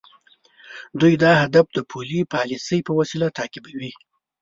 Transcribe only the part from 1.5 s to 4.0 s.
د پولي پالیسۍ په وسیله تعقیبوي.